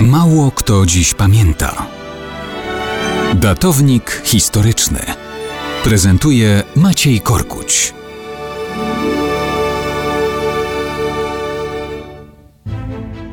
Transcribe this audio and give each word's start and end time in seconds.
Mało 0.00 0.50
kto 0.50 0.86
dziś 0.86 1.14
pamięta. 1.14 1.86
Datownik 3.34 4.22
historyczny 4.24 4.98
prezentuje 5.84 6.62
Maciej 6.76 7.20
Korkuć. 7.20 7.94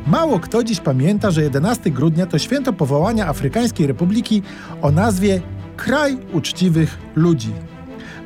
Mało 0.06 0.40
kto 0.40 0.64
dziś 0.64 0.80
pamięta, 0.80 1.30
że 1.30 1.42
11 1.42 1.90
grudnia 1.90 2.26
to 2.26 2.38
święto 2.38 2.72
powołania 2.72 3.26
Afrykańskiej 3.26 3.86
Republiki 3.86 4.42
o 4.82 4.90
nazwie 4.90 5.40
Kraj 5.76 6.18
Uczciwych 6.32 6.98
Ludzi. 7.14 7.52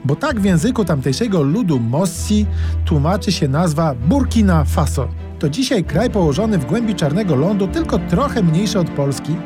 Bo 0.05 0.17
tak 0.17 0.41
w 0.41 0.45
języku 0.45 0.85
tamtejszego 0.85 1.43
ludu 1.43 1.81
Mossi 1.81 2.47
tłumaczy 2.85 3.33
się 3.33 3.49
nazwa 3.49 3.95
Burkina 3.95 4.65
Faso. 4.65 5.09
To 5.39 5.49
dzisiaj 5.49 5.85
kraj 5.85 6.11
położony 6.11 6.59
w 6.59 6.67
głębi 6.67 6.95
czarnego 6.95 7.37
lądu, 7.37 7.69
tylko 7.69 7.99
trochę 7.99 8.43
mniejszy 8.43 8.79
od 8.79 8.91
Polski, 8.91 9.37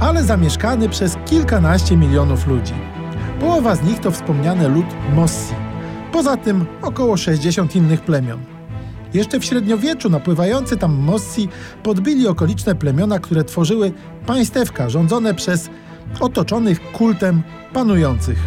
ale 0.00 0.24
zamieszkany 0.24 0.88
przez 0.88 1.16
kilkanaście 1.26 1.96
milionów 1.96 2.46
ludzi. 2.46 2.74
Połowa 3.40 3.74
z 3.76 3.82
nich 3.82 4.00
to 4.00 4.10
wspomniany 4.10 4.68
lud 4.68 4.86
Mossi. 5.14 5.54
Poza 6.12 6.36
tym 6.36 6.66
około 6.82 7.16
60 7.16 7.76
innych 7.76 8.00
plemion. 8.00 8.40
Jeszcze 9.14 9.40
w 9.40 9.44
średniowieczu 9.44 10.10
napływający 10.10 10.76
tam 10.76 10.94
Mossi 10.94 11.48
podbili 11.82 12.28
okoliczne 12.28 12.74
plemiona, 12.74 13.18
które 13.18 13.44
tworzyły 13.44 13.92
państewka 14.26 14.90
rządzone 14.90 15.34
przez 15.34 15.70
otoczonych 16.20 16.92
kultem 16.92 17.42
panujących. 17.72 18.38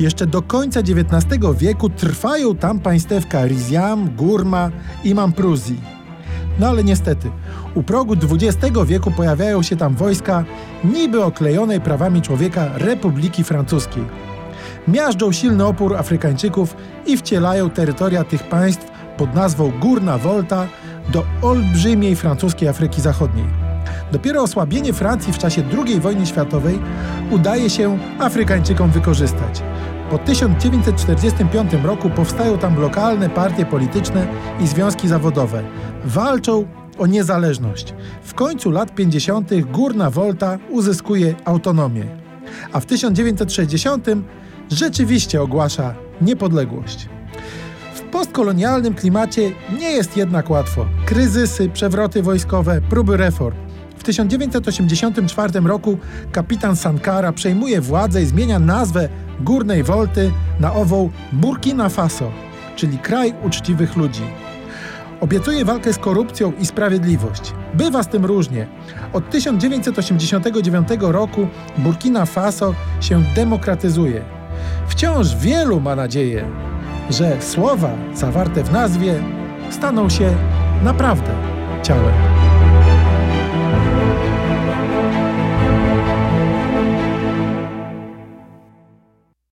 Jeszcze 0.00 0.26
do 0.26 0.42
końca 0.42 0.80
XIX 0.80 1.40
wieku 1.58 1.90
trwają 1.90 2.56
tam 2.56 2.80
państewka 2.80 3.46
Riziam, 3.46 4.16
Gurma 4.16 4.70
i 5.04 5.14
Mampruzi. 5.14 5.95
No 6.60 6.68
ale 6.68 6.84
niestety, 6.84 7.30
u 7.74 7.82
progu 7.82 8.14
XX 8.14 8.78
wieku 8.86 9.10
pojawiają 9.10 9.62
się 9.62 9.76
tam 9.76 9.94
wojska 9.94 10.44
niby 10.84 11.24
oklejonej 11.24 11.80
prawami 11.80 12.22
człowieka 12.22 12.68
Republiki 12.74 13.44
Francuskiej. 13.44 14.04
Miażdżą 14.88 15.32
silny 15.32 15.66
opór 15.66 15.96
Afrykańczyków 15.96 16.76
i 17.06 17.16
wcielają 17.16 17.70
terytoria 17.70 18.24
tych 18.24 18.42
państw 18.42 18.86
pod 19.16 19.34
nazwą 19.34 19.72
Górna 19.80 20.18
Volta 20.18 20.66
do 21.12 21.24
olbrzymiej 21.42 22.16
francuskiej 22.16 22.68
Afryki 22.68 23.00
Zachodniej. 23.00 23.46
Dopiero 24.12 24.42
osłabienie 24.42 24.92
Francji 24.92 25.32
w 25.32 25.38
czasie 25.38 25.62
II 25.86 26.00
wojny 26.00 26.26
światowej 26.26 26.78
udaje 27.30 27.70
się 27.70 27.98
Afrykańczykom 28.18 28.90
wykorzystać. 28.90 29.62
Po 30.10 30.18
1945 30.18 31.72
roku 31.84 32.10
powstają 32.10 32.58
tam 32.58 32.80
lokalne 32.80 33.30
partie 33.30 33.66
polityczne 33.66 34.26
i 34.60 34.66
związki 34.66 35.08
zawodowe. 35.08 35.62
Walczą 36.04 36.66
o 36.98 37.06
niezależność. 37.06 37.94
W 38.22 38.34
końcu 38.34 38.70
lat 38.70 38.94
50. 38.94 39.50
Górna 39.72 40.10
Volta 40.10 40.58
uzyskuje 40.70 41.34
autonomię. 41.44 42.04
A 42.72 42.80
w 42.80 42.86
1960 42.86 44.06
rzeczywiście 44.70 45.42
ogłasza 45.42 45.94
niepodległość. 46.20 47.08
W 47.94 48.00
postkolonialnym 48.00 48.94
klimacie 48.94 49.52
nie 49.78 49.90
jest 49.90 50.16
jednak 50.16 50.50
łatwo. 50.50 50.86
Kryzysy, 51.06 51.68
przewroty 51.68 52.22
wojskowe, 52.22 52.80
próby 52.90 53.16
reform. 53.16 53.56
W 53.98 54.04
1984 54.04 55.60
roku 55.60 55.98
kapitan 56.32 56.76
Sankara 56.76 57.32
przejmuje 57.32 57.80
władzę 57.80 58.22
i 58.22 58.26
zmienia 58.26 58.58
nazwę 58.58 59.08
Górnej 59.40 59.82
Wolty 59.82 60.32
na 60.60 60.72
ową 60.72 61.10
Burkina 61.32 61.88
Faso, 61.88 62.30
czyli 62.76 62.98
kraj 62.98 63.34
uczciwych 63.44 63.96
ludzi. 63.96 64.22
Obiecuje 65.20 65.64
walkę 65.64 65.92
z 65.92 65.98
korupcją 65.98 66.52
i 66.60 66.66
sprawiedliwość. 66.66 67.52
Bywa 67.74 68.02
z 68.02 68.08
tym 68.08 68.24
różnie. 68.24 68.66
Od 69.12 69.30
1989 69.30 70.88
roku 71.00 71.48
Burkina 71.78 72.26
Faso 72.26 72.74
się 73.00 73.22
demokratyzuje. 73.34 74.24
Wciąż 74.88 75.36
wielu 75.36 75.80
ma 75.80 75.96
nadzieję, 75.96 76.48
że 77.10 77.42
słowa 77.42 77.90
zawarte 78.14 78.64
w 78.64 78.72
nazwie 78.72 79.14
staną 79.70 80.08
się 80.08 80.32
naprawdę 80.82 81.30
ciałem. 81.82 82.35